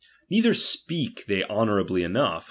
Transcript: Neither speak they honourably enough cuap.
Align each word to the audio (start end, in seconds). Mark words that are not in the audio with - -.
Neither 0.31 0.55
speak 0.55 1.25
they 1.27 1.43
honourably 1.43 2.01
enough 2.01 2.31
cuap. 2.39 2.39